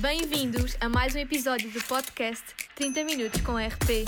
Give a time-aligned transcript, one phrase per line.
[0.00, 4.04] Bem-vindos a mais um episódio do podcast 30 Minutos com RP.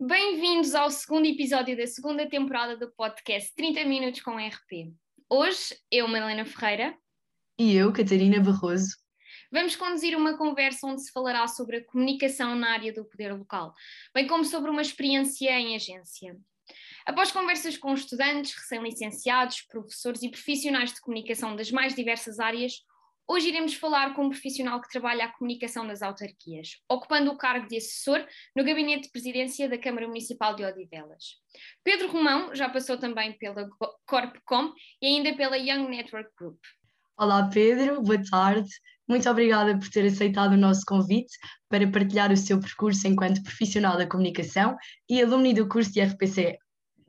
[0.00, 4.92] Bem-vindos ao segundo episódio da segunda temporada do podcast 30 Minutos com RP.
[5.30, 6.96] Hoje, eu, Madalena Ferreira,
[7.58, 8.96] E eu, Catarina Barroso.
[9.50, 13.72] vamos conduzir uma conversa onde se falará sobre a comunicação na área do poder local,
[14.12, 16.36] bem como sobre uma experiência em agência.
[17.06, 22.72] Após conversas com estudantes, recém-licenciados, professores e profissionais de comunicação das mais diversas áreas,
[23.28, 27.68] hoje iremos falar com um profissional que trabalha a comunicação das autarquias, ocupando o cargo
[27.68, 28.26] de assessor
[28.56, 31.36] no gabinete de presidência da Câmara Municipal de Odivelas.
[31.82, 33.68] Pedro Romão já passou também pela
[34.06, 36.58] Corpcom e ainda pela Young Network Group.
[37.18, 38.70] Olá, Pedro, boa tarde.
[39.06, 41.36] Muito obrigada por ter aceitado o nosso convite
[41.68, 44.74] para partilhar o seu percurso enquanto profissional da comunicação
[45.06, 46.58] e alumni do curso de RPC.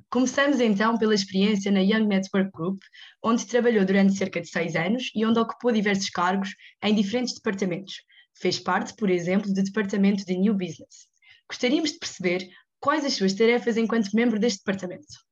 [0.09, 2.79] Começamos então pela experiência na Young Network Group,
[3.23, 6.49] onde trabalhou durante cerca de seis anos e onde ocupou diversos cargos
[6.83, 7.95] em diferentes departamentos.
[8.33, 11.07] Fez parte, por exemplo, do departamento de New Business.
[11.49, 12.47] Gostaríamos de perceber
[12.79, 15.25] quais as suas tarefas enquanto membro deste departamento.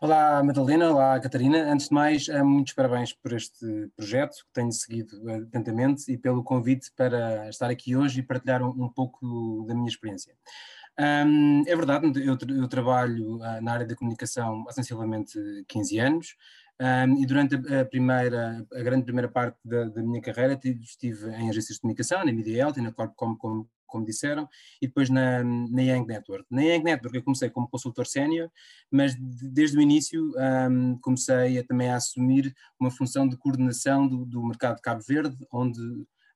[0.00, 1.70] Olá Madalena, olá Catarina.
[1.70, 6.42] Antes de mais, eh, muitos parabéns por este projeto que tenho seguido atentamente e pelo
[6.42, 10.34] convite para estar aqui hoje e partilhar um, um pouco da minha experiência.
[10.98, 16.36] Ahm, é verdade, eu, eu trabalho ah, na área da comunicação há sensivelmente 15 anos
[16.78, 20.82] ahm, e durante a, a primeira, a grande primeira parte da, da minha carreira tive-
[20.82, 24.46] estive em agências de comunicação, na Media e na Corpcom, como, como disseram,
[24.82, 26.44] e depois na, na Young Network.
[26.50, 28.50] Na Young Network eu comecei como consultor sénior,
[28.90, 34.06] mas de- desde o início ahm, comecei a, também a assumir uma função de coordenação
[34.06, 35.80] do, do mercado de Cabo Verde, onde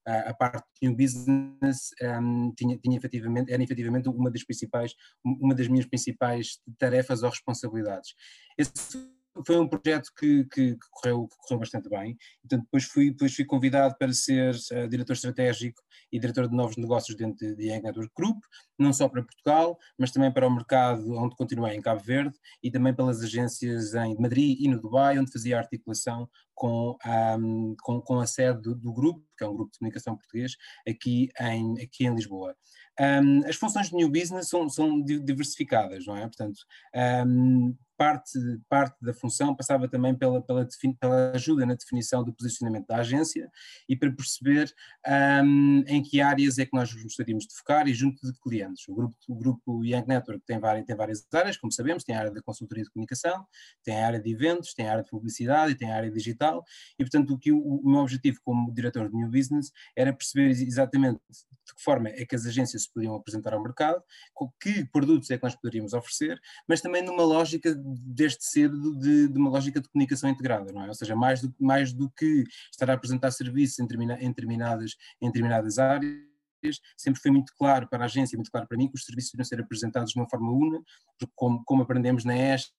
[0.06, 5.54] a parte de New Business ahm, tinha, tinha efetivamente, era efetivamente uma das principais, uma
[5.54, 8.14] das minhas principais tarefas ou responsabilidades.
[8.56, 12.16] Esse foi um projeto que, que- que correu, que correu bastante bem.
[12.42, 16.76] Portanto, depois fui, depois fui convidado para ser ah, diretor estratégico e diretor de novos
[16.76, 18.38] negócios dentro de, de Network Group,
[18.78, 22.70] não só para Portugal, mas também para o mercado onde continuei em Cabo Verde e
[22.70, 28.20] também pelas agências em Madrid e no Dubai, onde fazia articulação com, ahm, com, com
[28.20, 30.52] a sede do, do grupo, que é um grupo de comunicação português,
[30.88, 32.56] aqui em, aqui em Lisboa.
[32.98, 36.22] Ahm, as funções de New Business são, são di- diversificadas, não é?
[36.22, 36.58] Portanto,
[36.94, 40.66] ahm, parte, parte da função passava também pela, pela,
[41.00, 43.50] pela ajuda na definição do posicionamento da agência
[43.88, 44.72] e para perceber
[45.06, 48.86] ahm, em que áreas é que nós gostaríamos de focar e junto de clientes.
[48.88, 52.18] O grupo, o grupo Young Network tem várias, tem várias áreas, como sabemos, tem a
[52.18, 53.46] área da consultoria de comunicação,
[53.82, 56.64] tem a área de eventos, tem a área de publicidade e tem a área digital
[56.98, 60.48] e, portanto, o, que o, o meu objetivo como diretor de New Business era perceber
[60.48, 61.20] ex- exatamente
[61.66, 64.02] de que forma é que as agências se podiam apresentar ao mercado,
[64.60, 69.38] que produtos é que nós poderíamos oferecer, mas também numa lógica desde cedo de, de
[69.38, 70.88] uma lógica de comunicação integrada, não é?
[70.88, 74.96] Ou seja, mais do, mais do que estar a apresentar serviços em, determina- em determinadas,
[75.20, 76.20] em determinadas áreas,
[76.96, 79.44] sempre foi muito claro para a agência, muito claro para mim, que os serviços deviam
[79.44, 80.80] ser apresentados de uma forma una,
[81.34, 82.70] como, como aprendemos na ESC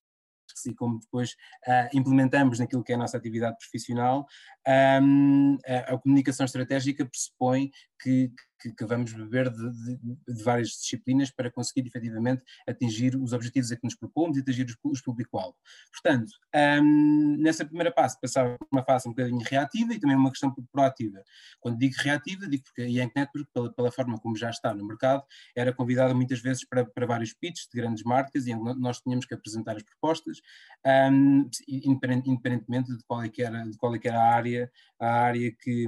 [0.66, 1.34] e como depois
[1.66, 4.26] ah, implementamos naquilo que é a nossa atividade profissional,
[4.68, 7.70] a, a comunicação estratégica pressupõe
[8.00, 8.30] que,
[8.60, 9.98] que, que vamos beber de, de-
[10.34, 14.66] de várias disciplinas para conseguir efetivamente atingir os objetivos a que nos propomos e atingir
[14.66, 15.56] os, os público-alvo.
[15.92, 20.54] Portanto, ahm, nessa primeira fase passava uma fase um bocadinho reativa e também uma questão
[20.70, 21.22] proativa.
[21.60, 24.86] Quando digo reativa, digo porque a Yank Network, pela, pela forma como já está no
[24.86, 25.24] mercado,
[25.56, 29.34] era convidada muitas vezes para, para vários pitches de grandes marcas e nós tínhamos que
[29.34, 30.40] apresentar as propostas,
[31.68, 34.57] independent- independentemente de qual é que era, de qual é que era a área,
[35.00, 35.86] a área que,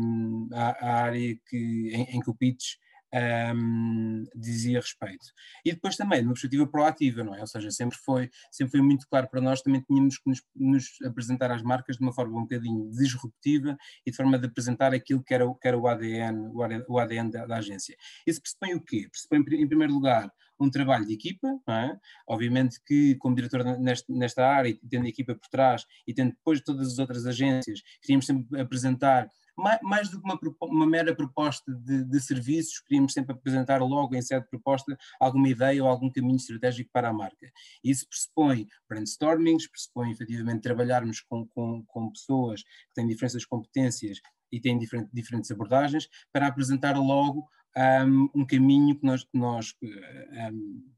[0.53, 2.77] a, a área que, em, em que o pitch
[3.13, 5.27] ahm, dizia respeito.
[5.65, 7.41] E depois também, uma perspectiva proativa, não é?
[7.41, 10.85] Ou seja, sempre foi, sempre foi muito claro para nós, também tínhamos que nos, nos
[11.05, 13.77] apresentar às marcas de uma forma um bocadinho disruptiva
[14.07, 16.53] e de forma de apresentar aquilo que era, que era o ADN,
[16.89, 17.97] o ADN da, da agência.
[18.27, 19.09] Isso pressupõe o quê?
[19.11, 21.99] Pressupõe, em primeiro lugar, um trabalho de equipa, é?
[22.29, 26.61] Obviamente que, como diretor nesta, nesta área, tendo a equipa por trás e tendo depois
[26.61, 31.73] todas as outras agências, queríamos sempre apresentar ma- mais do que uma, uma mera proposta
[31.73, 36.11] de, de serviços, queríamos sempre apresentar logo em sede de proposta alguma ideia ou algum
[36.11, 37.51] caminho estratégico para a marca.
[37.83, 44.21] Isso pressupõe brainstormings, pressupõe efetivamente trabalharmos com, com, com pessoas que têm diferentes competências
[44.53, 49.75] e têm diferente, diferentes abordagens para apresentar logo um, um caminho que nós, que nós
[49.83, 50.91] eh, um,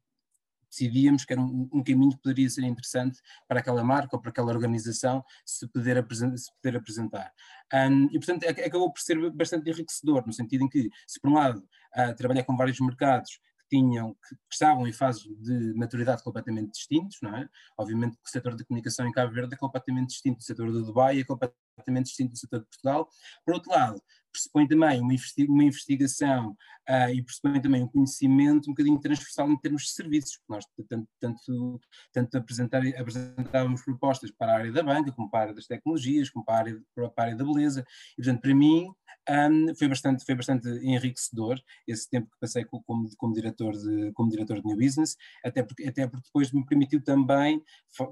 [0.70, 4.30] decidíamos que era um, um caminho que poderia ser interessante para aquela marca ou para
[4.30, 7.30] aquela organização se poder, apresen- se poder apresentar.
[7.72, 11.30] Um, e, portanto, ac- acabou por ser bastante enriquecedor, no sentido em que, se por
[11.30, 11.58] um lado,
[11.96, 17.18] uh, trabalhar com vários mercados que tinham, que, estavam em fases de maturidade completamente distintos,
[17.22, 17.48] não é?
[17.78, 20.84] Obviamente que o setor da comunicação em Cabo Verde é completamente distinto do setor do
[20.84, 21.60] Dubai, é completamente
[22.02, 23.08] distinto do setor de Portugal.
[23.44, 24.02] Por outro lado,
[24.32, 25.14] pressupõe também uma,
[25.48, 26.56] uma investigação
[26.88, 30.64] uh, e pressupõe também um conhecimento um bocadinho transversal em termos de serviços, porque nós
[30.88, 31.80] tanto, tanto,
[32.12, 36.30] tanto apresentar, apresentávamos propostas para a área da banca, como para a área das tecnologias,
[36.30, 38.86] como para a área, para a área da beleza, e portanto para mim
[39.28, 42.82] um, foi, bastante, foi bastante enriquecedor esse tempo que passei como,
[43.16, 47.02] como, diretor, de, como diretor de New Business, até porque, até porque depois me permitiu
[47.02, 47.62] também,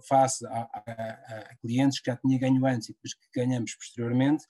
[0.08, 0.80] face a, a,
[1.50, 4.44] a clientes que já tinha ganho antes e depois que ganhamos posteriormente,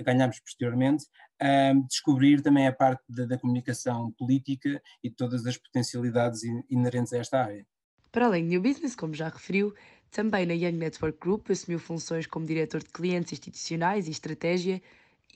[0.00, 1.04] ganhámos posteriormente,
[1.42, 7.18] um, descobrir também a parte da, da, comunicação política e todas as potencialidades inerentes a
[7.18, 7.66] esta área.
[8.10, 9.74] Para além de New Business, como já referiu,
[10.10, 14.80] também na Young Network Group assumiu funções como diretor de clientes institucionais e estratégia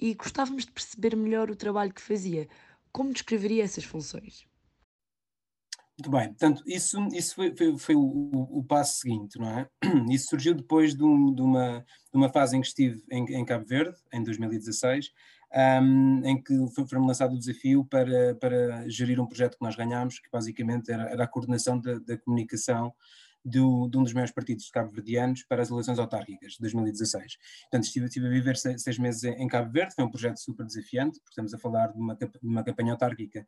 [0.00, 2.49] e gostávamos de perceber melhor o trabalho que fazia.
[2.93, 4.47] Como descreveria essas funções?
[5.98, 9.68] Muito bem, portanto, isso, isso foi, foi, foi o, o, passo seguinte, não é?
[10.08, 13.44] Isso surgiu depois de, um, de, uma, de uma fase em que estive em, em
[13.44, 15.10] Cabo Verde, em 2016,
[15.82, 16.54] um, em que
[16.88, 21.10] foi-me lançado o desafio para, para gerir um projeto que nós ganhámos, que basicamente era,
[21.10, 22.94] era a coordenação da, da comunicação
[23.44, 27.37] do, de um dos maiores partidos cabo-verdianos para as eleições autárquicas de 2016.
[27.62, 30.67] Portanto, estive, estive a viver seis, seis, meses em Cabo Verde, foi um projeto super
[30.67, 33.46] desafiante, porque estamos a falar de uma, de uma campanha autárquica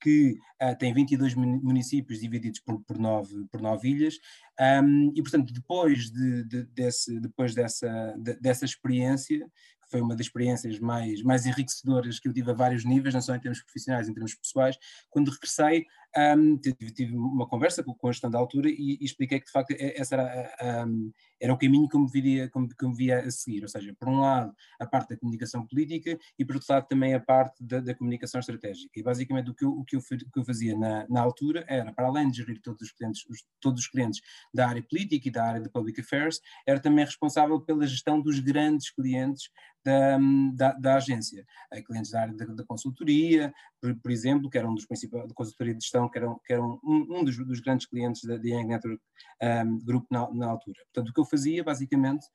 [0.00, 4.18] que uh, tem 22 municípios divididos por, por, nove, por nove ilhas,
[4.60, 9.46] um, e portanto, depois, de, de, desse, depois dessa, de, dessa experiência,
[9.92, 13.34] foi uma das experiências mais, mais enriquecedoras que eu tive a vários níveis, não só
[13.34, 14.78] em termos profissionais, em termos pessoais.
[15.10, 15.84] Quando regressei,
[16.16, 19.46] um, tive, tive, uma conversa com, com a gestão da altura e, e, expliquei que,
[19.46, 21.10] de facto, esse era, um,
[21.40, 23.62] era o caminho que eu, me viria, que me via a seguir.
[23.62, 27.14] Ou seja, por um lado, a parte da comunicação política e, por outro lado, também
[27.14, 28.90] a parte da, da comunicação estratégica.
[28.94, 31.92] E, basicamente, o que eu, o que eu, que eu fazia na, na, altura era,
[31.92, 34.20] para além de gerir todos os, clientes, os, todos os clientes
[34.52, 38.38] da área política e da área de public affairs, era também responsável pela gestão dos
[38.38, 39.50] grandes clientes
[39.84, 40.18] da,
[40.54, 41.44] da, da agência.
[41.86, 45.34] clientes da área da, da consultoria, por, por, exemplo, que eram um dos principais, da
[45.34, 49.02] consultoria de gestão, que eram, que um, um dos, dos, grandes clientes da Young Network
[49.42, 50.80] um, Group na, na, altura.
[50.92, 52.26] Portanto, o que eu fazia, basicamente,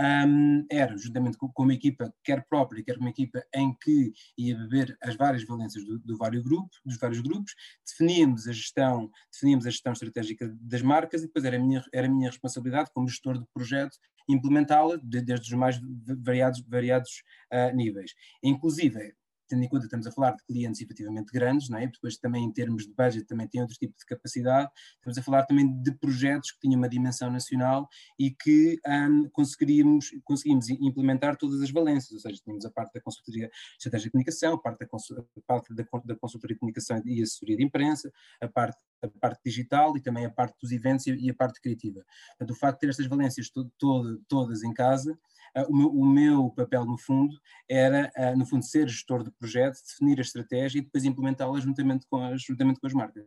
[0.00, 4.56] um, era, juntamente com, com, uma equipa, quer própria, quer uma equipa em que ia
[4.56, 7.54] beber as várias valências do, do vários grupo, dos vários grupos,
[7.86, 12.06] definíamos a gestão, definíamos a gestão estratégica das marcas e depois era a minha, era
[12.06, 13.96] a minha responsabilidade como gestor do projeto
[14.28, 15.80] implementá-la desde os mais
[16.22, 18.12] variados, variados uh, níveis.
[18.42, 19.14] Inclusive,
[19.48, 21.86] tendo em conta estamos a falar de clientes efetivamente grandes, não é?
[21.86, 25.44] depois também em termos de budget também tem outro tipo de capacidade, estamos a falar
[25.44, 27.88] também de projetos que tinham uma dimensão nacional
[28.18, 33.00] e que um, conseguiríamos, conseguimos implementar todas as valências, ou seja, tínhamos a parte da
[33.00, 37.22] consultoria estratégia de comunicação, a parte da, a parte da, da consultoria de comunicação e
[37.22, 41.30] assessoria de imprensa, a parte a parte digital e também a parte dos eventos e
[41.30, 42.04] a parte criativa.
[42.30, 45.18] Portanto, o facto de ter estas valências to, to, todas em casa
[45.64, 47.34] o meu, o meu, papel, no fundo,
[47.68, 52.06] era, ah, no fundo, ser gestor de projeto, definir a estratégia e depois implementá-la juntamente
[52.08, 53.26] com as, juntamente com as marcas.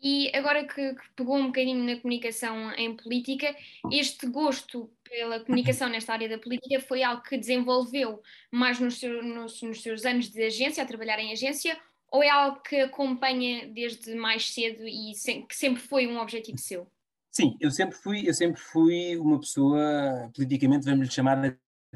[0.00, 3.54] E agora que, que, pegou um bocadinho na comunicação em política,
[3.90, 8.20] este gosto pela comunicação nesta área da política foi algo que desenvolveu
[8.50, 11.78] mais nos, seu, nos, nos seus anos de agência, a trabalhar em agência,
[12.10, 15.12] ou é algo que acompanha desde mais cedo e
[15.48, 16.86] que sempre foi um objetivo seu?
[17.30, 21.36] Sim, eu sempre fui, eu sempre fui uma pessoa politicamente, vamos lhe chamar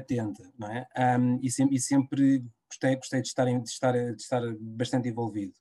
[0.01, 0.87] atenta, não é?
[1.19, 5.53] Um, e, sempre, e, sempre, gostei, gostei de, estar, de, estar, de estar bastante envolvido.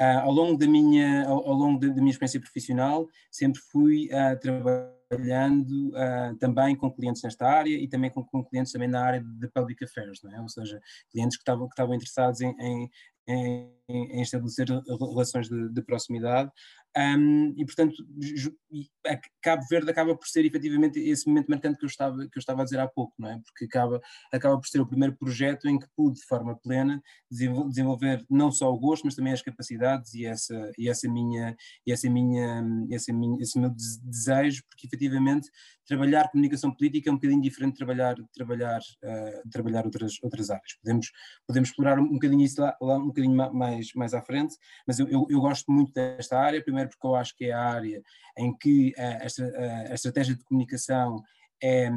[0.00, 4.08] Uh, ao longo da minha, ao, ao longo da, da, minha experiência profissional, sempre fui
[4.12, 9.02] uh, trabalhando uh, também com clientes nesta área e também com, com, clientes também na
[9.04, 10.40] área de public affairs, não é?
[10.40, 10.80] ou seja,
[11.10, 12.54] clientes que estavam, que estavam interessados em,
[13.26, 16.50] em, em estabelecer relações de, de proximidade
[16.98, 17.94] um, e portanto
[19.40, 22.62] Cabo Verde acaba por ser efetivamente esse momento marcante que eu estava, que eu estava
[22.62, 23.40] a dizer há pouco, não é?
[23.44, 24.00] porque acaba,
[24.32, 27.00] acaba por ser o primeiro projeto em que pude de forma plena
[27.30, 31.92] desenvolver não só o gosto mas também as capacidades e essa, e essa minha, e
[31.92, 35.48] essa minha, essa minha esse meu desejo, porque efetivamente
[35.88, 40.76] trabalhar comunicação política é um bocadinho diferente de trabalhar, trabalhar, uh, trabalhar outras, outras áreas.
[40.82, 41.10] Podemos,
[41.46, 44.54] podemos explorar um bocadinho isso lá, lá um bocadinho mais, mais à frente,
[44.86, 47.62] mas eu, eu, eu, gosto muito desta área, primeiro porque eu acho que é a
[47.62, 48.02] área
[48.36, 51.22] em que a, a, a estratégia de comunicação
[51.62, 51.90] é,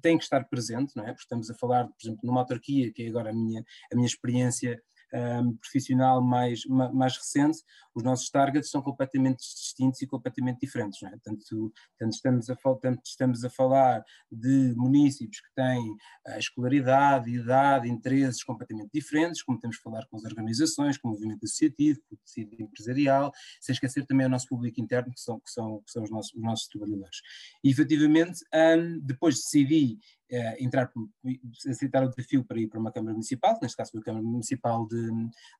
[0.00, 1.08] tem que estar presente, não é?
[1.08, 4.06] Porque estamos a falar, por exemplo, numa autarquia, que é agora a minha, a minha
[4.06, 4.80] experiência
[5.12, 7.58] um, profissional mais, mais recente,
[7.94, 11.00] os nossos targets são completamente distintos e completamente diferentes.
[11.02, 11.18] Não é?
[11.22, 15.96] tanto, tanto, estamos a, tanto estamos a falar de municípios que têm
[16.26, 21.12] a escolaridade, idade, interesses completamente diferentes, como temos a falar com as organizações, com o
[21.12, 25.40] movimento associativo, com o tecido empresarial, sem esquecer também o nosso público interno, que são,
[25.40, 27.18] que são, que são os, nossos, os nossos trabalhadores.
[27.64, 29.98] E efetivamente, um, depois decidi
[30.30, 30.90] uh, entrar,
[31.68, 34.86] aceitar o desafio para ir para uma Câmara Municipal, neste caso foi a Câmara Municipal
[34.86, 35.10] de,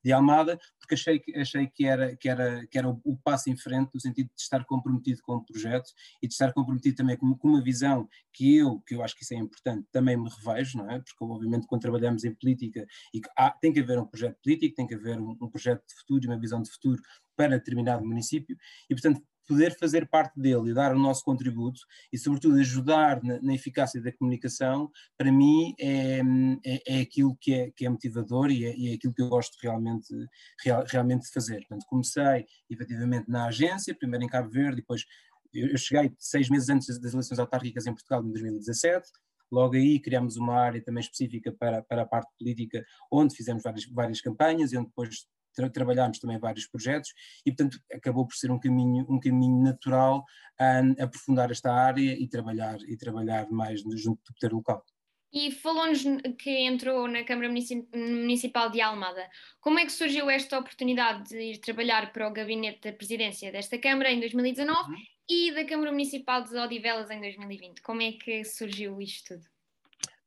[0.04, 3.56] de Almada, porque achei, que, achei que era, que era, que era o, passo em
[3.56, 5.90] frente no sentido de estar comprometido com o projeto
[6.22, 9.22] e de estar comprometido também com, com, uma visão que eu, que eu acho que
[9.22, 10.98] isso é importante, também me revejo, não é?
[10.98, 14.86] Porque obviamente quando trabalhamos em política e há, tem que haver um projeto político, tem
[14.86, 17.00] que haver um, um projeto de futuro e uma visão de futuro
[17.36, 18.56] para determinado município
[18.90, 21.80] e portanto poder fazer parte dele e dar o nosso contributo
[22.12, 26.20] e, sobretudo, ajudar na, na eficácia da comunicação, para mim é,
[26.64, 29.28] é, é aquilo que é, que é motivador e é, e é, aquilo que eu
[29.28, 30.14] gosto realmente,
[30.62, 31.60] real, realmente de fazer.
[31.60, 35.04] Portanto, comecei efetivamente na agência, primeiro em Cabo Verde, depois
[35.52, 39.08] eu cheguei seis meses antes das eleições autárquicas em Portugal, em 2017.
[39.50, 43.86] Logo aí criámos uma área também específica para, para a parte política, onde fizemos várias,
[43.86, 47.10] várias campanhas e onde depois tra trabalhámos também vários projetos
[47.44, 50.24] e, portanto, acabou por ser um caminho, um caminho natural
[50.58, 54.84] a aprofundar esta área e trabalhar, e trabalhar mais junto do poder local.
[55.32, 56.02] E falou-nos
[56.38, 59.28] que entrou na Câmara Municipal de Almada.
[59.60, 63.78] Como é que surgiu esta oportunidade de ir trabalhar para o gabinete da presidência desta
[63.78, 64.96] Câmara em 2019 uhum.
[65.28, 67.82] e da Câmara Municipal de Odivelas em 2020?
[67.82, 69.57] Como é que surgiu isto tudo?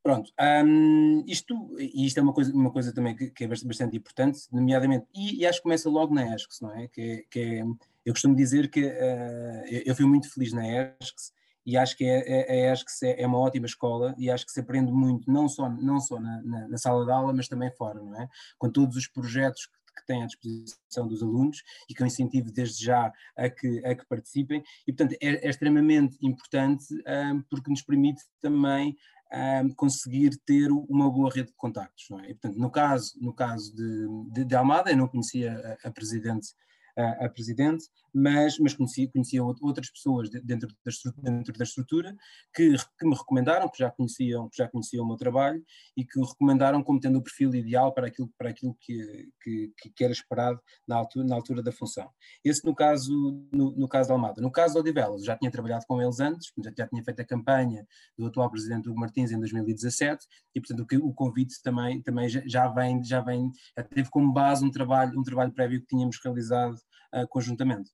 [0.04, 0.32] Pronto,
[0.66, 4.48] um, isto, e isto é uma coisa, uma coisa também que, que é bastante importante,
[4.52, 6.88] nomeadamente, e, e, acho que começa logo na ESCS, não é?
[6.88, 7.64] Que, é, que é
[8.04, 11.32] eu costumo dizer que uh, eu fui muito feliz na ESCS
[11.64, 14.60] e acho que é, é, ESCS é, é, uma ótima escola e acho que se
[14.60, 18.02] aprende muito, não só, não só na, na, na sala de aula, mas também fora,
[18.02, 18.28] não é?
[18.58, 22.84] Com todos os projetos que têm à disposição dos alunos e que eu incentivo desde
[22.84, 27.82] já a que, a que participem e portanto é, é extremamente importante um, porque nos
[27.82, 28.96] permite também
[29.34, 32.10] um, conseguir ter uma boa rede de contactos.
[32.12, 32.32] É?
[32.32, 35.92] E, portanto, no caso, no caso de, de, de Almada, eu não conhecia a, a
[35.92, 36.50] presidente
[36.98, 39.10] a, a presidente, mas, mas conhecia,
[39.44, 42.16] outras pessoas dentro da, dentro da estrutura
[42.54, 45.64] que, que me recomendaram, que já, conheciam, que já conheciam o meu trabalho
[45.96, 49.72] e que o recomendaram como tendo o perfil ideal para aquilo, para aquilo que, que,
[49.96, 52.10] que era esperado na altura, na altura da função.
[52.44, 53.12] Esse no caso,
[53.52, 54.42] no, no caso de Almada.
[54.42, 57.26] No caso de Odivelas, já tinha trabalhado com eles antes, já, já tinha feito a
[57.26, 57.86] campanha
[58.18, 60.26] do atual presidente Hugo Martins em 2017
[60.56, 64.66] e, portanto, o, o convite também, também já, vem, já vem, já teve como base
[64.66, 66.76] um trabalho, um trabalho prévio que tínhamos realizado
[67.16, 67.90] uh, conjuntamente.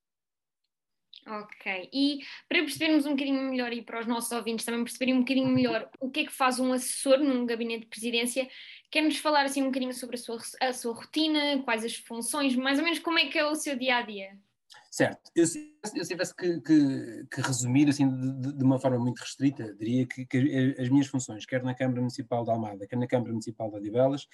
[1.29, 5.19] Ok, e para percebermos um bocadinho melhor e para os nossos ouvintes também perceberem um
[5.19, 8.47] bocadinho melhor o que é que faz um assessor num gabinete de presidência,
[8.89, 12.79] quer-nos falar assim um bocadinho sobre a sua, a sua rotina, quais as funções, mais
[12.79, 14.37] ou menos como é que é o seu dia a dia?
[14.89, 19.19] Certo, eu, se eu tivesse que, que, que, resumir assim de, de, uma forma muito
[19.19, 23.05] restrita, diria que, que, as minhas funções, quer na Câmara Municipal de Almada, quer na
[23.05, 24.27] Câmara Municipal de Odivelas,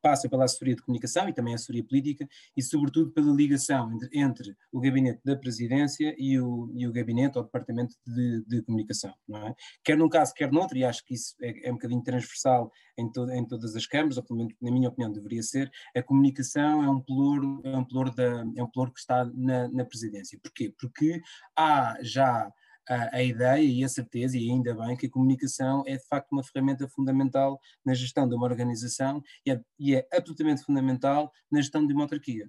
[0.00, 4.08] passa pela assessoria de comunicação e também a assessoria política e, sobretudo, pela ligação entre,
[4.12, 9.14] entre o gabinete da presidência e o, e o gabinete ou departamento de, de comunicação,
[9.34, 9.54] é?
[9.84, 13.10] Quer num caso, quer noutro, e acho que isso é, é um bocadinho transversal em,
[13.10, 16.82] to, em todas as câmaras, ou pelo menos na minha opinião deveria ser, a comunicação
[16.82, 20.38] é um pelouro, é um pelouro, da, é um pelouro que está na, na presidência.
[20.42, 20.74] Porquê?
[20.78, 21.20] Porque
[21.56, 22.52] há já
[22.88, 26.32] a, a, ideia e a certeza, e ainda bem, que a comunicação é de facto
[26.32, 31.60] uma ferramenta fundamental na gestão de uma organização e é, e é absolutamente fundamental na
[31.60, 32.48] gestão de uma autarquia.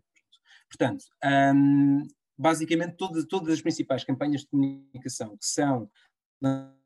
[0.69, 1.03] Portanto,
[1.55, 5.89] um, basicamente todas, todas as principais campanhas de comunicação que são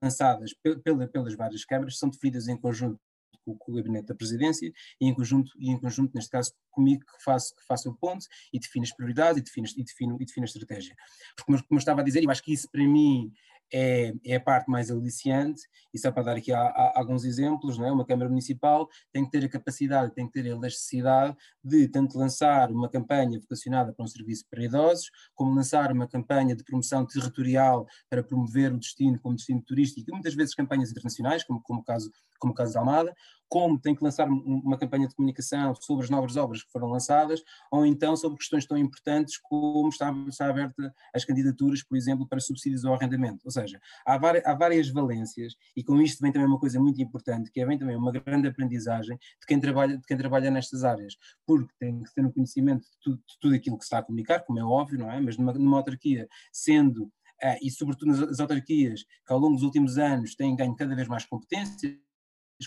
[0.02, 0.54] lançadas
[0.84, 3.00] pela, pelas várias câmaras são definidas em conjunto
[3.46, 7.24] com, o gabinete da presidência e em conjunto, e em conjunto neste caso comigo que
[7.24, 10.44] faço, que faço o ponto e defino as prioridades e defino, e defino, e defino
[10.44, 10.96] a estratégia.
[11.36, 13.32] Porque como, eu estava a dizer, eu acho que isso para mim
[13.74, 15.62] é, é, a parte mais aliciante,
[15.94, 17.92] e só para dar aqui a, a, alguns exemplos, não é?
[17.92, 22.18] uma Câmara Municipal tem que ter a capacidade, tem que ter a elasticidade de tanto
[22.18, 27.06] lançar uma campanha vocacionada para um serviço para idosos, como lançar uma campanha de promoção
[27.06, 31.84] territorial para promover o destino como destino turístico, e muitas vezes campanhas internacionais, como, como,
[31.84, 33.14] caso, como o caso de Almada,
[33.52, 37.44] como tem que lançar uma campanha de comunicação sobre as novas obras que foram lançadas,
[37.70, 42.40] ou então sobre questões tão importantes como está, está aberta as candidaturas, por exemplo, para
[42.40, 43.42] subsídios ao arrendamento.
[43.44, 47.02] Ou seja, há, várias, há várias valências, e com isto vem também uma coisa muito
[47.02, 50.86] importante, que é vem também uma grande aprendizagem de quem trabalha, de quem trabalha nestas
[50.86, 53.98] áreas, porque tem que ter um conhecimento de tudo, de tudo aquilo que se está
[53.98, 55.20] a comunicar, como é óbvio, não é?
[55.20, 59.98] Mas numa, numa autarquia, sendo uh, e sobretudo nas autarquias que ao longo dos últimos
[59.98, 61.26] anos têm ganho cada vez mais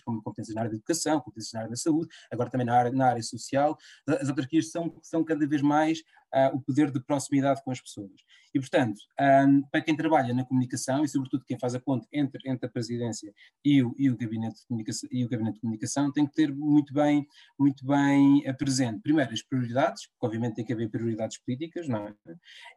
[0.01, 2.75] competência, como competências na área da educação, competências na área da saúde, agora também na
[2.77, 3.77] área, na área social.
[4.07, 6.03] As autarquias são, são cada vez mais
[6.35, 8.13] uh, o poder de proximidade com as pessoas.
[8.55, 12.49] E, portanto, um, para quem trabalha na comunicação e, sobretudo, quem faz a ponte entre,
[12.49, 16.13] entre a presidência e o, e, o gabinete de comunicação, e o gabinete de comunicação,
[16.13, 17.27] tem que ter muito bem,
[17.59, 22.15] muito bem presente, primeiro, as prioridades, porque obviamente tem que haver prioridades políticas, não é?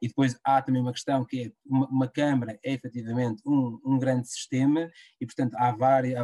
[0.02, 4.00] E depois há também uma questão que é, uma, uma Câmara é efetivamente um, um
[4.00, 4.90] grande sistema
[5.22, 6.16] e, portanto, há, há vários,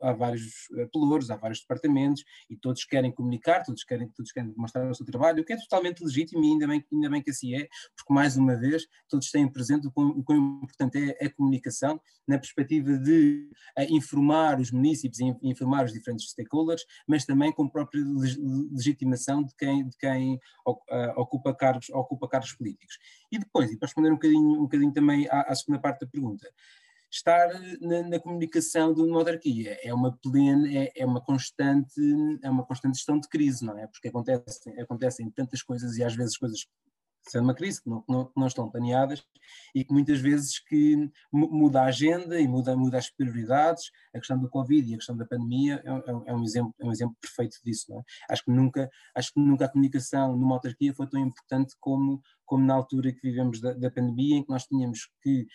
[0.00, 0.44] há vários
[0.92, 5.06] pelouros, há vários departamentos e todos querem comunicar, todos querem, todos querem demonstrar o seu
[5.06, 8.36] trabalho, o que é totalmente legítimo ainda bem, ainda bem que assim é, porque mais
[8.36, 12.96] uma vez todos têm presente o quão, o quão importante é a comunicação na perspectiva
[12.98, 13.48] de
[13.78, 18.02] uh, informar os municípios e informar os diferentes stakeholders, mas também com a própria
[18.70, 20.34] legitimação de quem, de quem
[20.66, 20.76] uh,
[21.16, 22.98] ocupa, cargos, ocupa cargos políticos.
[23.32, 26.06] E depois, e para responder um bocadinho, um bocadinho também à, à segunda parte da
[26.06, 26.48] pergunta,
[27.10, 27.48] estar
[27.80, 32.00] na, na, comunicação de uma autarquia é uma plena, é, é, uma constante,
[32.42, 33.86] é uma constante gestão de crise, não é?
[33.86, 36.60] Porque acontecem, acontecem tantas coisas e às vezes coisas
[37.28, 39.22] sendo uma crise que não, não, não, estão planeadas
[39.74, 44.38] e que muitas vezes que muda a agenda e muda, muda as prioridades, a questão
[44.38, 47.16] do Covid e a questão da pandemia é, é, é um, exemplo, é um exemplo
[47.20, 47.92] perfeito disso.
[47.92, 48.32] É?
[48.32, 52.64] Acho, que nunca, acho que nunca a comunicação numa autarquia foi tão importante como, como
[52.64, 55.46] na altura que vivemos da, da pandemia, em que nós tínhamos que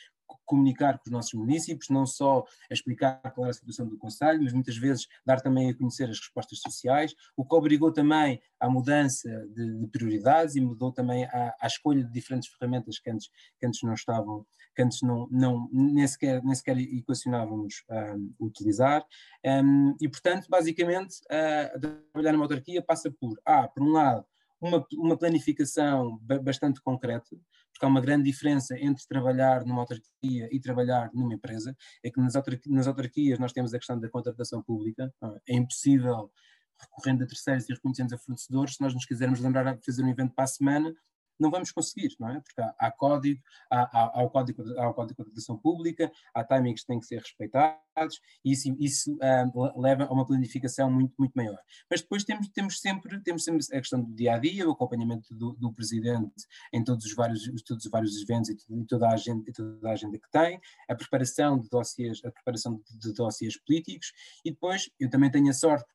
[0.46, 4.42] comunicar com os nossos municípios, não só a explicar qual era a situação do Conselho,
[4.44, 8.70] mas muitas vezes dar também a conhecer as respostas sociais, o que obrigou também à
[8.70, 13.30] mudança de, de prioridades e mudou também à, à, escolha de diferentes ferramentas que antes,
[13.60, 19.06] que antes não estavam, que antes não, não nem, sequer, nem sequer equacionávamos um, utilizar.
[19.46, 21.80] Um, e, portanto, basicamente, uh,
[22.12, 24.26] trabalhar numa autarquia passa por, ah, por um lado,
[24.60, 27.36] uma, uma planificação bastante concreta,
[27.76, 32.22] porque há uma grande diferença entre trabalhar numa autarquia e trabalhar numa empresa, é que
[32.22, 35.14] nas, autarquias, nas autarquias nós temos a questão da contratação pública,
[35.48, 36.32] é impossível
[36.80, 40.10] recorrendo a terceiros e reconhecendo a fornecedores, se nós nos quisermos lembrar de fazer um
[40.10, 40.96] evento para a semana,
[41.40, 42.40] não vamos conseguir, não é?
[42.40, 46.12] Porque há, há código, há, há, há, o código, há o código de contratação pública,
[46.34, 50.92] há timings que têm que ser respeitados, e isso, isso uh, leva a uma planificação
[50.92, 51.58] muito, muito maior.
[51.90, 55.34] Mas depois temos, temos, sempre, temos sempre a questão do dia a dia, o acompanhamento
[55.34, 59.14] do, do presidente em todos os vários, todos os vários eventos e, e, toda a
[59.14, 63.58] agenda, toda a agenda que tem, a preparação de dossiês, a preparação de, de dossiês
[63.62, 64.12] políticos,
[64.44, 65.95] e depois eu também tenho a sorte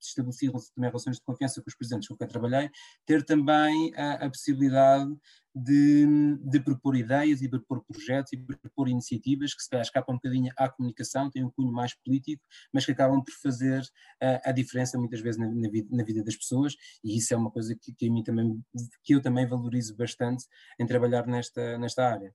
[0.00, 2.70] que estabeleci também relações de confiança com os presidentes com quem trabalhei,
[3.06, 5.14] ter também a, a possibilidade
[5.54, 6.06] de,
[6.42, 10.14] de, propor ideias e de propor projetos e de propor iniciativas que se calhar escapam
[10.14, 14.40] um bocadinho à comunicação, têm um cunho mais político, mas que acabam por fazer uh,
[14.44, 17.50] a diferença muitas vezes na, na, vida, na, vida, das pessoas e isso é uma
[17.50, 18.60] coisa que, que, mim também,
[19.02, 20.44] que eu também valorizo bastante
[20.78, 22.32] em trabalhar nesta, nesta área.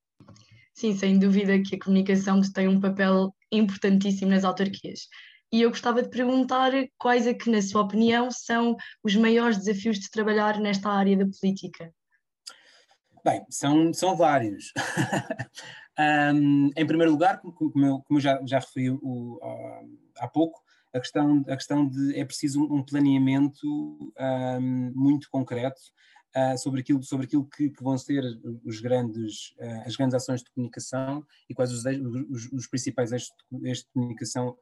[0.73, 5.07] Sim, sem dúvida que a comunicação tem um papel importantíssimo nas autarquias
[5.51, 9.99] e eu gostava de perguntar quais é que, na sua opinião, são os maiores desafios
[9.99, 11.93] de trabalhar nesta área da política.
[13.23, 14.71] Bem, são, são vários.
[16.33, 19.39] um, em primeiro lugar, como, eu, como eu já, já referi o,
[20.19, 20.61] há pouco,
[20.93, 25.81] a questão, a questão de é preciso um planeamento um, muito concreto
[26.35, 28.23] uh, sobre aquilo, sobre aquilo que, que vão ser
[28.63, 31.83] os grandes, uh, as grandes ações de comunicação e quais os,
[32.29, 34.57] os, os principais eixos de, de comunicação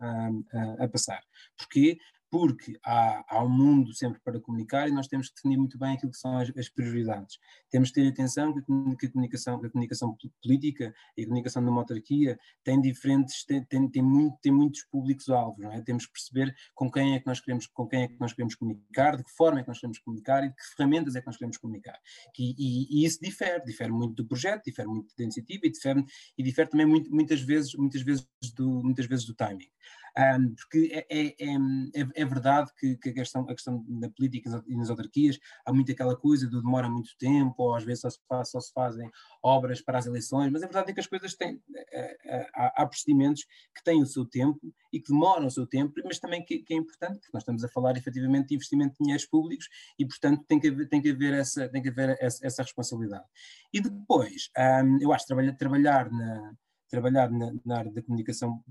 [0.80, 1.22] a passar.
[1.58, 1.98] Porquê?
[2.34, 5.94] Porque há, há um mundo sempre para comunicar e nós temos que definir muito bem
[5.94, 7.38] aquilo que são as, as prioridades.
[7.70, 11.82] Temos que ter atenção que a comunicação, que a comunicação política e a comunicação numa
[11.82, 15.82] autarquia tem diferentes, tem, tem, tem, muito, tem muitos públicos-alvos, é?
[15.82, 18.56] Temos que perceber com quem é que nós queremos, com quem é que nós queremos
[18.56, 21.28] comunicar, de que forma é que nós queremos comunicar e de que ferramentas é que
[21.28, 22.00] nós queremos comunicar.
[22.40, 26.04] E, e, e isso difere, difere muito do projeto, difere muito da iniciativa e difere,
[26.36, 29.70] e difere também muito, muitas vezes, muitas vezes do, muitas vezes do timing.
[30.16, 34.64] Um, porque é, é, é, é, verdade que, que, a, questão, a questão da política
[34.68, 38.10] e nas autarquias há muito aquela coisa do demora muito tempo, ou às vezes só
[38.12, 39.10] se, faz, só se fazem
[39.42, 41.60] obras para as eleições, mas a verdade é que as coisas têm,
[41.92, 43.44] eh, eh, há, há procedimentos
[43.76, 44.60] que têm o seu tempo
[44.92, 47.64] e que demoram o seu tempo, mas também que, que, é importante, porque nós estamos
[47.64, 51.10] a falar efetivamente de investimento de dinheiros públicos e, portanto, tem que haver, tem que
[51.10, 53.26] haver, essa, tem que haver essa, essa responsabilidade.
[53.74, 56.54] E depois, um, eu acho que trabalhar, trabalhar na,
[56.94, 58.64] trabalhar na, na área da comunicação,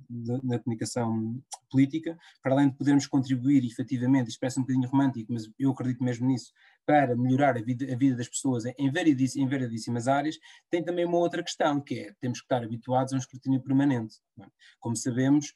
[0.45, 5.51] na comunicação política, para além de podermos contribuir efetivamente, isto parece um bocadinho romântico, mas
[5.59, 6.53] eu acredito mesmo nisso,
[6.87, 10.39] para melhorar a vida, a vida das pessoas em, variedíssimas, em variedíssimas áreas,
[10.71, 14.17] tem também uma outra questão, que é temos que estar habituados a um escrutínio permanente.
[14.41, 14.47] É?
[14.81, 15.53] Como sabemos,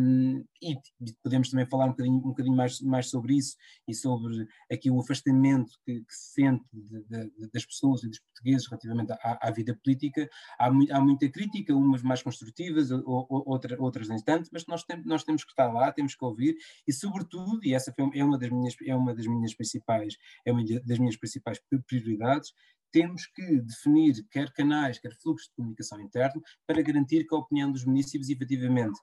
[0.00, 0.76] um, e
[1.22, 4.98] podemos também falar um bocadinho, um bocadinho mais, mais sobre isso e sobre aqui o
[4.98, 9.50] afastamento que, que se sente de, de, das pessoas e dos portugueses relativamente à, à
[9.50, 10.28] vida política.
[10.58, 14.82] Há, há, muita crítica, umas mais construtivas, ou, ou, outra, outras nem tanto, mas nós,
[14.84, 16.56] tem, nós temos que estar lá, temos que ouvir
[16.88, 20.52] e, sobretudo, e essa é uma das minhas, é uma das minhas principais, é
[20.84, 22.52] das minhas principais prioridades,
[22.92, 27.70] temos que definir quer canais, quer fluxos de comunicação interno para garantir que a opinião
[27.70, 28.98] dos municípios efetivamente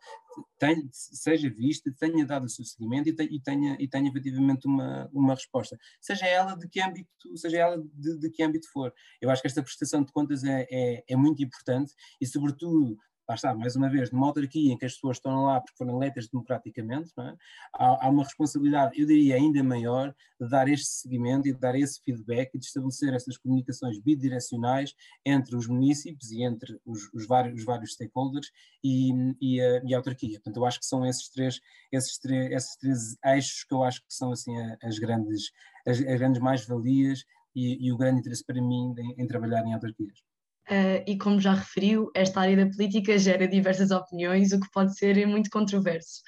[0.58, 5.08] tenha, seja vista, tenha dado o seu seguimento e e tenha, e tenha efetivamente uma,
[5.14, 8.92] uma resposta, seja ela de que âmbito, seja ela de, de que âmbito for.
[9.22, 13.36] Eu acho que esta prestação de contas é, é, é muito importante e, sobretudo, lá
[13.36, 16.28] está, mais uma vez, numa autarquia em que as pessoas estão lá porque foram eleitas
[16.28, 17.36] democraticamente, é?
[17.74, 21.76] há, há, uma responsabilidade, eu diria ainda maior, de dar este seguimento e de dar
[21.76, 24.94] esse feedback e de estabelecer essas comunicações bidirecionais
[25.26, 28.52] entre os municípios e entre os, os vários, os vários stakeholders
[28.84, 30.40] e, e, a, e, a, autarquia.
[30.40, 34.02] Portanto, eu acho que são esses três, esses três, esses três eixos que eu acho
[34.02, 35.52] que são assim as grandes,
[35.88, 37.24] as, as grandes mais-valias
[37.56, 40.33] e, e, o grande interesse para mim em, em trabalhar em autarquias.
[40.70, 44.98] Uh, e como já referiu, esta área da política gera diversas opiniões, o que pode
[44.98, 46.22] ser muito controverso.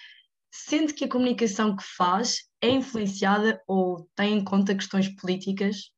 [0.51, 5.91] Sente que a comunicação que faz é influenciada ou tem em conta questões políticas?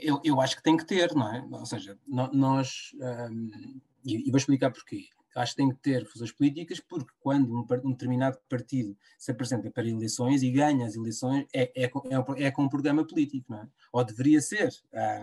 [0.00, 1.44] Eu, eu acho que tem que ter, não é?
[1.50, 2.90] Ou seja, nós.
[3.00, 7.52] Um, e, e vou explicar porquê acho que tem que ter fusões políticas, porque quando
[7.52, 12.46] um, um, determinado partido se apresenta para eleições e ganha as eleições, é, é, é,
[12.46, 13.68] é com um programa político, não é?
[13.92, 14.70] Ou deveria ser.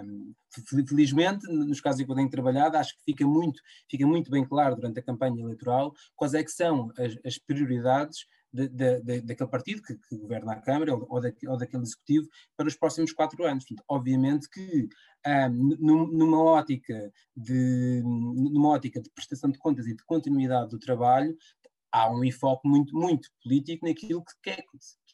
[0.04, 0.34] Um,
[0.86, 4.46] felizmente, nos casos em que eu tenho trabalhado, acho que fica muito, fica muito bem
[4.46, 9.50] claro durante a campanha eleitoral quais é que são as, as prioridades de, de, daquele
[9.50, 13.14] partido que, que, governa a Câmara ou, ou, da, ou, daquele executivo para os próximos
[13.14, 13.66] quatro anos.
[13.66, 14.90] Portanto, obviamente que
[15.26, 21.36] um, numa, ótica de, numa ótica de prestação de contas e de continuidade do trabalho,
[21.92, 24.64] há um enfoque muito, muito político naquilo que quer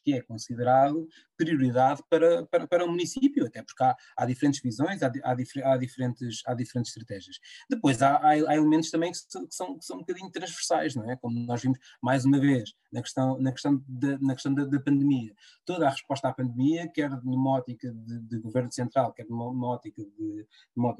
[0.03, 1.05] que é considerado
[1.37, 5.77] prioridade para, para, para o município, até porque há, há diferentes visões, há, há, há,
[5.77, 7.37] diferentes, há diferentes estratégias.
[7.69, 10.95] Depois há, há, há elementos também que são, que, são, que são um bocadinho transversais,
[10.95, 11.15] não é?
[11.15, 14.79] Como nós vimos mais uma vez na questão, na questão, de, na questão da, da
[14.79, 15.33] pandemia.
[15.65, 20.03] Toda a resposta à pandemia, quer numa ótica de, de governo central, quer numa, ótica
[20.03, 20.95] de, numa,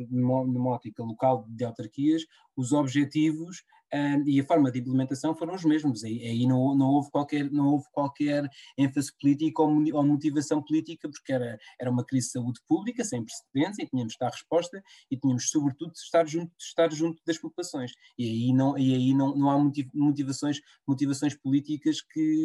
[0.46, 2.24] numa ótica local de autarquias,
[2.56, 6.04] os objetivos um, e a forma de implementação foram os mesmos.
[6.04, 11.10] Aí, aí não, não, houve qualquer, não houve qualquer ênfase política ou, ou, motivação política,
[11.10, 14.82] porque era, era uma crise de saúde pública sem precedentes e tínhamos de dar resposta
[15.10, 17.92] e tínhamos, sobretudo, de estar junto, de estar junto das populações.
[18.18, 19.58] E aí não, e aí não, não há
[19.94, 22.44] motivações, motivações políticas que,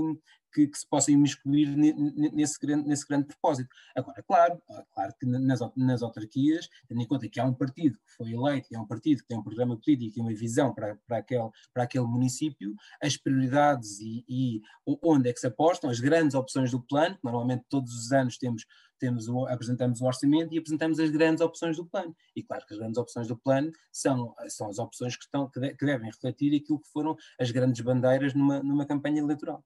[0.53, 3.69] que, que, se possam imiscuir nesse grande, nesse grande propósito.
[3.95, 4.63] Agora, claro,
[4.95, 8.69] claro que nas, nas autarquias, tendo em conta que há um partido que foi eleito,
[8.71, 11.51] e há um partido que tem um programa político e uma visão para, para, aquele,
[11.73, 14.63] para aquele município, as prioridades e, e
[15.03, 18.67] onde é que se apostam, as grandes opções do plano, normalmente todos os anos temos
[19.03, 22.15] temos o, apresentamos o orçamento e apresentamos as grandes opções do plano.
[22.37, 25.59] E claro que as grandes opções do plano são, são as opções que, estão, que,
[25.59, 29.65] de, que devem refletir aquilo que foram as grandes bandeiras numa, numa campanha eleitoral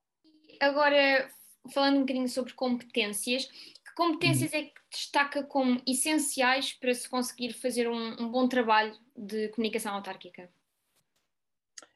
[0.61, 1.29] agora,
[1.73, 7.53] falando um bocadinho sobre competências, que competências é que destaca como essenciais para se conseguir
[7.53, 10.51] fazer um, um bom trabalho de comunicação autárquica?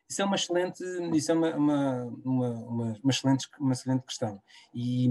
[0.08, 0.82] Isso é uma excelente,
[1.14, 2.50] isso é uma, uma, uma,
[3.00, 4.42] uma, excelente, uma excelente questão.
[4.74, 5.06] E,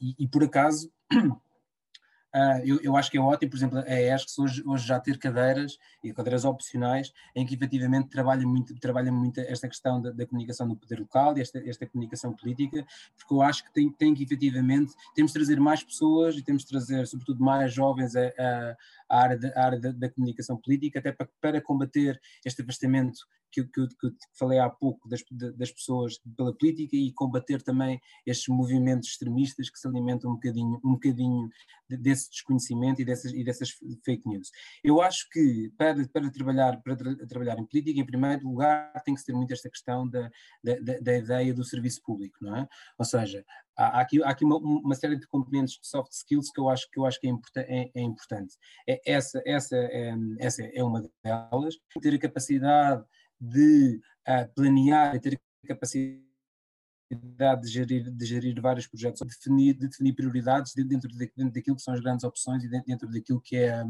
[0.00, 0.92] e, e por acaso,
[2.34, 5.18] Uh, eu, eu, acho que é ótimo, por exemplo, a ESC hoje, hoje já ter
[5.18, 10.26] cadeiras e cadeiras opcionais em que efetivamente trabalha muito, trabalha muito esta questão da, da
[10.26, 12.84] comunicação do poder local e esta, esta comunicação política,
[13.16, 16.62] porque eu acho que tem, tem que efetivamente, temos de trazer mais pessoas e temos
[16.62, 18.76] de trazer sobretudo mais jovens a
[19.08, 23.20] área, a área da, da, comunicação política, até para, para combater este afastamento
[23.62, 25.22] que, que, que, falei há pouco das,
[25.56, 30.80] das pessoas pela política e combater também estes movimentos extremistas que se alimentam um bocadinho,
[30.84, 31.48] um bocadinho
[31.88, 33.70] desse desconhecimento e dessas, e dessas
[34.04, 34.50] fake news.
[34.82, 39.14] Eu acho que para, para, trabalhar, para tra trabalhar em política, em primeiro lugar, tem
[39.14, 40.30] que se ter muito esta questão da,
[40.62, 42.68] da, da ideia do serviço público, não é?
[42.98, 43.44] Ou seja,
[43.76, 46.90] há, aqui, há aqui uma, uma, série de componentes de soft skills que eu acho
[46.90, 48.56] que, eu acho que é, é, é importante.
[48.88, 51.74] É, essa, essa, é, essa é uma delas.
[52.00, 53.04] Ter a capacidade
[53.44, 56.24] de uh, planear e ter capacidade
[57.62, 61.76] de gerir, de gerir vários projetos, de definir, de definir prioridades dentro, de, dentro daquilo
[61.76, 63.84] que são as grandes opções e dentro daquilo que é,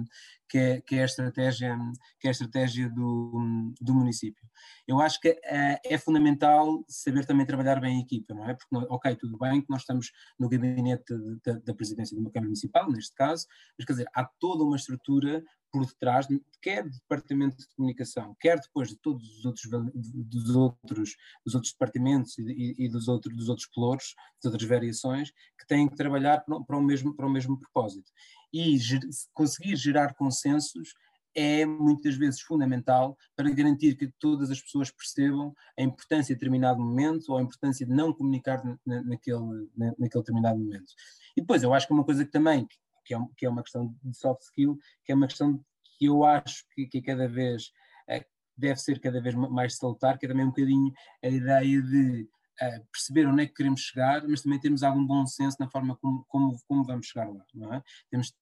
[0.48, 1.78] que é, que é a estratégia,
[2.18, 4.44] que é a estratégia do, do município.
[4.86, 8.54] Eu acho que é, é, fundamental saber também trabalhar bem a equipa, não é?
[8.54, 11.14] Porque, ok, tudo bem que nós estamos no gabinete
[11.44, 13.46] da, da presidência de uma Câmara Municipal, neste caso,
[13.78, 15.42] mas quer dizer, há toda uma estrutura
[15.74, 16.26] por detrás,
[16.62, 21.72] quer do departamento de comunicação, quer depois de todos os outros, dos outros, dos outros
[21.72, 26.44] departamentos e, e dos, outros, dos outros pelouros, das outras variações, que têm que trabalhar
[26.44, 28.10] para o mesmo, para o mesmo propósito.
[28.52, 29.00] E ger,
[29.32, 30.94] conseguir gerar consensos
[31.34, 36.80] é muitas vezes fundamental para garantir que todas as pessoas percebam a importância de determinado
[36.80, 40.94] momento ou a importância de não comunicar na, naquele, na, naquele determinado momento.
[41.36, 42.68] E depois, eu acho que uma coisa que também
[43.04, 45.64] que é, que é uma questão de soft skill, que é uma questão
[45.98, 47.66] que eu acho que, que cada vez
[48.08, 48.24] uh,
[48.56, 52.86] deve ser cada vez mais salutar, que é também um bocadinho a ideia de uh,
[52.92, 56.24] perceber onde é que queremos chegar, mas também termos algum bom senso na forma como,
[56.28, 57.82] como, como vamos chegar lá, não é?
[58.10, 58.34] Temos,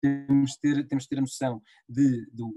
[0.00, 2.52] temos, ter, temos ter a noção de, do,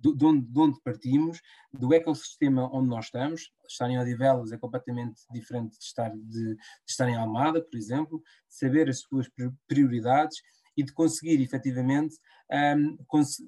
[0.00, 1.40] de, onde, de onde partimos,
[1.72, 3.52] do ecossistema onde nós estamos.
[3.68, 6.58] Estar em Odivelas é completamente diferente de estar, de, de
[6.88, 9.28] estar em Almada, por exemplo, de saber as suas
[9.68, 10.38] prioridades
[10.76, 12.16] e de conseguir efetivamente
[12.50, 13.38] um, cons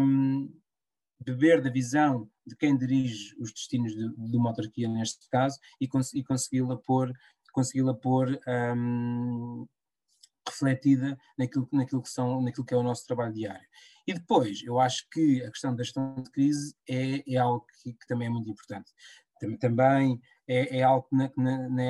[0.00, 0.52] um,
[1.24, 5.86] beber da visão de quem dirige os destinos de, de uma autarquia neste caso e,
[5.86, 7.12] cons e consegui-la pôr,
[7.52, 8.38] consegui pôr
[8.76, 9.66] um,
[10.52, 13.66] refletida naquilo, naquilo, que são, naquilo que é o nosso trabalho diário.
[14.06, 17.92] E depois, eu acho que a questão da gestão de crise é, é algo que,
[17.92, 18.90] que também é muito importante.
[19.58, 21.82] Também é, é algo que na, na, na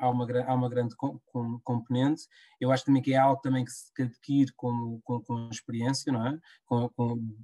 [0.00, 2.22] há uma, há uma grande com, com, componente.
[2.60, 6.26] Eu acho também que é algo também que se adquire com, com, com experiência, não
[6.26, 6.38] é?
[6.66, 7.36] Com, com,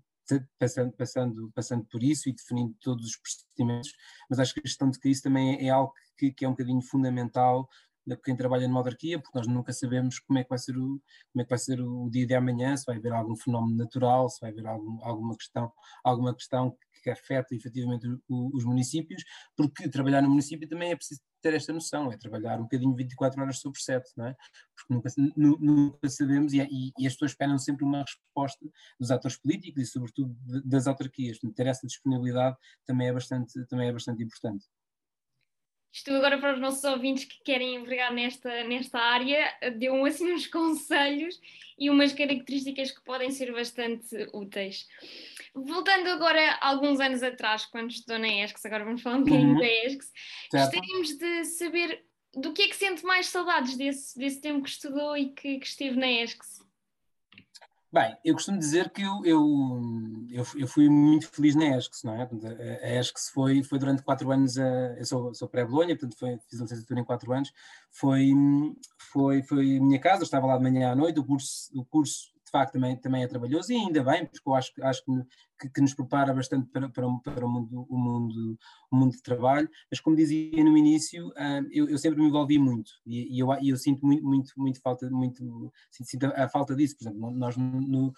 [0.59, 3.93] passando, passando, passando por isso e definindo todos os procedimentos,
[4.29, 6.53] mas acho que a gestão de crise também é, é algo que, que é um
[6.53, 7.69] bocadinho fundamental
[8.07, 11.01] de quem trabalha numa autarquia, porque nós nunca sabemos como é que vai ser o,
[11.33, 14.29] como é que vai ser o dia de amanhã, se vai haver algum fenómeno natural,
[14.29, 15.73] se vai haver algum, alguma questão,
[16.05, 19.23] alguma questão que afeta efetivamente o, os municípios,
[19.57, 23.43] porque trabalhar no município também é preciso ter esta noção, é trabalhar um bocadinho 24
[23.43, 24.37] horas sobre 7, não é?
[24.77, 28.65] Porque nunca, nunca sabemos e, e, e, as pessoas esperam sempre uma resposta
[28.99, 30.35] dos atores políticos e sobretudo
[30.65, 34.65] das autarquias, ter essa disponibilidade também é bastante, também é bastante importante.
[35.93, 40.47] Isto agora para os nossos ouvintes que querem envergar nesta, nesta área, deu assim uns
[40.49, 41.39] conselhos
[41.79, 44.89] e umas características que podem ser bastante úteis.
[45.55, 49.59] Voltando agora alguns anos atrás, quando estudou na ESCS, agora vamos falar um bocadinho uhum.
[49.59, 50.13] da ESCS,
[50.51, 55.15] gostaríamos de saber do que é que sente mais saudades desse, desse tempo que estudou
[55.15, 56.62] e que, que esteve na ESCS.
[57.93, 59.39] Bem, eu costumo dizer que eu, eu,
[60.31, 62.27] eu, eu fui muito feliz na ESCS, não é?
[62.83, 66.59] A ESCS foi, foi durante quatro anos, a, eu sou, sou pré-Bolonha, portanto foi, fiz
[66.59, 67.53] a licenciatura em quatro anos,
[67.91, 68.33] foi,
[69.13, 72.33] foi, foi minha casa, eu estava lá de manhã à noite, o curso, o curso
[72.53, 75.13] facto também, também é trabalhoso e ainda bem, porque eu acho, acho que,
[75.69, 78.59] que nos prepara bastante para, para, para o, mundo, o, mundo,
[78.91, 82.59] o mundo de trabalho, mas como dizia no início, uh, eu, eu, sempre me envolvi
[82.59, 86.49] muito e, e eu, eu, sinto muito, muito, muito falta, muito, sinto, sinto a, a,
[86.49, 88.13] falta disso, por exemplo, nós no,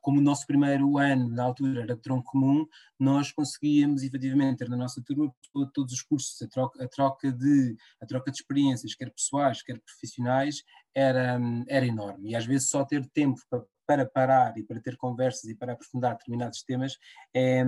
[0.00, 2.66] como o nosso primeiro ano na altura era tronco comum,
[2.98, 5.32] nós conseguíamos efetivamente ter na nossa turma
[5.72, 9.80] todos os cursos, a troca, a troca, de, a troca de experiências, quer pessoais, quer
[9.80, 10.62] profissionais,
[10.94, 12.30] era, era enorme.
[12.30, 15.72] E às vezes só ter tempo para para parar e para ter conversas e para
[15.72, 16.96] aprofundar determinados temas
[17.34, 17.62] é,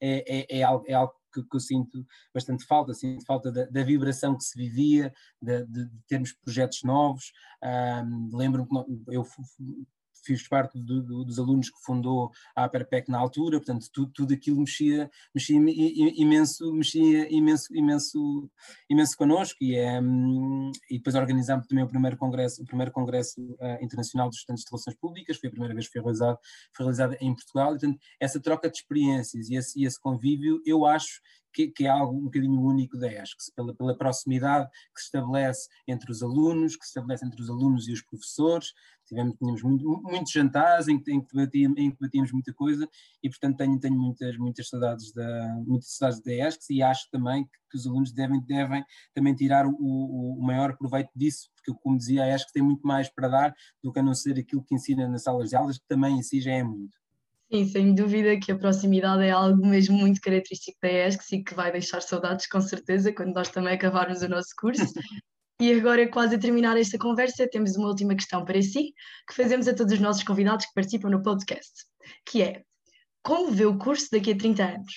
[0.00, 3.66] é, é, é algo, é algo que, que, eu sinto bastante falta, sinto falta da,
[3.66, 7.32] da vibração que se vivia, de, de, termos projetos novos.
[7.62, 9.26] Um, Lembro-me que eu
[10.26, 14.34] fiz parte do, do, dos alunos que fundou a Aperpec na altura, portanto tudo, tudo
[14.34, 18.50] aquilo mexia, mexia imenso, mexia imenso, imenso,
[18.90, 20.00] imenso connosco e, é,
[20.90, 24.70] e depois organizámos também o primeiro congresso, o primeiro congresso uh, internacional dos estudantes de
[24.70, 26.38] relações públicas, foi a primeira vez que foi realizado,
[26.74, 30.60] foi realizado em Portugal, e, portanto essa troca de experiências e esse, e esse convívio,
[30.64, 31.20] eu acho
[31.56, 35.68] que, que, é algo um bocadinho único da ESC, pela, pela proximidade que se estabelece
[35.88, 38.74] entre os alunos, que se estabelece entre os alunos e os professores,
[39.06, 42.88] tivemos, tínhamos muito, muitos jantares em que, em, que debatíamos, em que debatíamos muita coisa
[43.22, 47.44] e portanto tenho, tenho muitas, muitas saudades da, muitas saudades da ESC e acho também
[47.44, 51.96] que, que, os alunos devem, devem também tirar o, o, maior proveito disso, porque como
[51.96, 54.74] dizia a ESC tem muito mais para dar do que a não ser aquilo que
[54.74, 56.96] ensina nas salas de aulas, que também em si já é muito.
[57.52, 61.54] Sim, sem dúvida que a proximidade é algo mesmo muito característico da ESC e que
[61.54, 64.82] vai deixar saudades com certeza quando nós também acabarmos o nosso curso.
[65.58, 68.92] E agora, quase a terminar esta conversa, temos uma última questão para si,
[69.26, 71.72] que fazemos a todos os nossos convidados que participam no podcast,
[72.26, 72.62] que é,
[73.22, 74.92] como vê o curso daqui a 30 anos?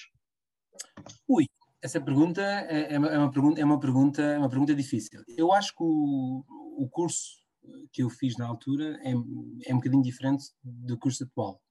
[1.27, 1.45] Ui,
[1.81, 5.23] Essa pergunta é, é uma, é uma, pergunta, é uma pergunta, é uma pergunta difícil.
[5.37, 6.43] Eu acho que o,
[6.77, 7.39] o curso
[7.93, 11.61] que eu fiz na altura é, é um bocadinho diferente do curso atual.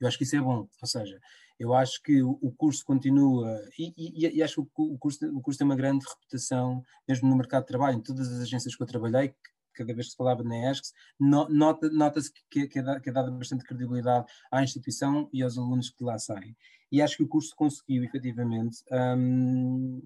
[0.00, 1.18] Eu acho que isso é bom, ou seja,
[1.58, 5.58] eu acho que o, curso continua, e, e, e, acho que o curso, o curso
[5.58, 8.86] tem uma grande reputação, mesmo no mercado de trabalho, em todas as agências que eu
[8.86, 9.34] trabalhei,
[9.74, 13.30] cada vez que se falava na ESCS, nota-se nota que, que, é, que é dada
[13.30, 16.56] bastante credibilidade à instituição e aos alunos que lá saem.
[16.90, 20.00] E acho que o curso conseguiu, efetivamente, um,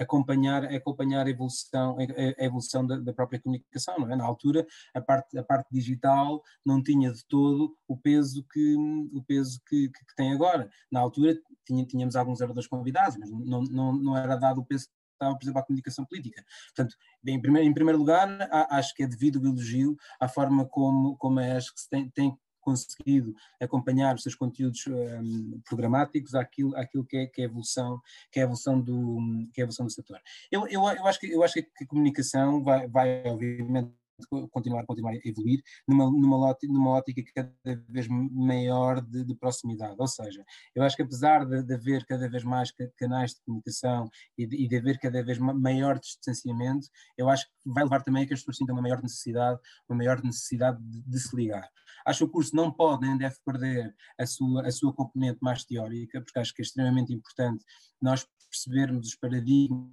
[0.00, 4.16] acompanhar, acompanhar a evolução, a, evolução da, da, própria comunicação, não é?
[4.16, 8.76] Na altura, a parte, a parte digital não tinha de todo o peso que,
[9.12, 10.70] o peso que, que, que tem agora.
[10.90, 14.88] Na altura tinha, tínhamos alguns oradores convidados, mas não, não, não era dado o peso
[15.20, 16.42] estava, por exemplo, à comunicação política.
[16.74, 18.26] Portanto, em primeiro, em primeiro lugar,
[18.70, 22.38] acho que é devido o elogio à forma como, como a ESC tem, tem
[22.70, 28.38] conseguido acompanhar os seus conteúdos um, programáticos àquilo, àquilo que, é, que, é evolução, que
[28.38, 29.18] é a evolução do,
[29.52, 30.20] que é evolução do setor.
[30.50, 33.92] Eu, eu, eu, acho que, eu acho que a comunicação vai, vai obviamente,
[34.28, 39.96] continuar, continuar a evoluir numa, numa, numa ótica cada vez maior de, de, proximidade.
[39.98, 44.08] Ou seja, eu acho que apesar de, de haver cada vez mais canais de comunicação
[44.36, 48.24] e de, e de haver cada vez maior distanciamento, eu acho que vai levar também
[48.24, 51.68] a que as pessoas sintam uma maior necessidade, uma maior necessidade de, de se ligar.
[52.06, 55.64] Acho que o curso não pode nem deve perder a sua, a sua componente mais
[55.64, 57.64] teórica, porque acho que é extremamente importante
[58.00, 59.90] nós percebermos os paradigmas,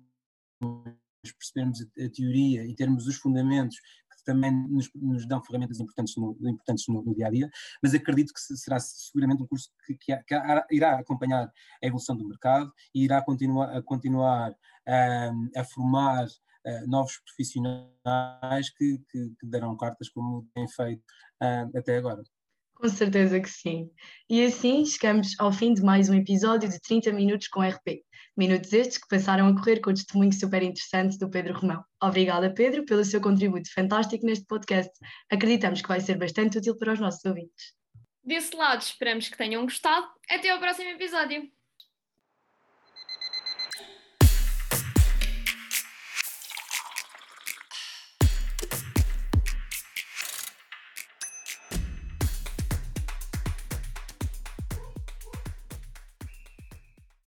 [1.38, 3.78] percebermos a, teoria e termos os fundamentos
[4.28, 7.50] também nos, nos, dão ferramentas importantes, no, importantes no, no, dia a dia,
[7.82, 10.36] mas acredito que será seguramente um curso que, que, que
[10.72, 11.46] irá acompanhar
[11.82, 14.54] a evolução do mercado e irá continuar a, continuar
[14.86, 16.28] a, a formar
[16.66, 21.02] Uh, novos profissionais que, que, que, darão cartas como têm feito
[21.42, 22.22] uh, até agora.
[22.78, 23.90] Com certeza que sim.
[24.30, 28.04] E assim chegamos ao fim de mais um episódio de 30 minutos com RP.
[28.38, 31.84] Minutos estes que passaram a correr com o testemunho super interessante do Pedro Romão.
[32.00, 34.92] Obrigada, Pedro, pelo seu contributo fantástico neste podcast.
[35.32, 37.74] Acreditamos que vai ser bastante útil para os nossos ouvintes.
[38.24, 40.06] Desse lado, esperamos que tenham gostado.
[40.30, 41.57] Até ao próximo episódio.